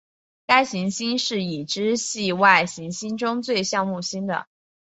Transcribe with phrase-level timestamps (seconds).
[0.47, 4.47] 该行星是已知系外行星中最像木星的。